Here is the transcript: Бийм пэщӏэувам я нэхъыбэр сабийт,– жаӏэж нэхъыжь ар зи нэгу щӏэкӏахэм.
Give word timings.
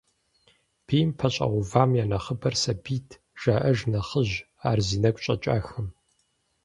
Бийм 0.85 1.09
пэщӏэувам 1.17 1.91
я 2.03 2.05
нэхъыбэр 2.09 2.55
сабийт,– 2.61 3.09
жаӏэж 3.41 3.77
нэхъыжь 3.91 4.35
ар 4.69 4.79
зи 4.87 4.97
нэгу 5.03 5.21
щӏэкӏахэм. 5.23 5.87